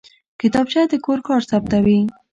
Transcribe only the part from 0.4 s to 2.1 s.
کتابچه د کور کار ثبتوي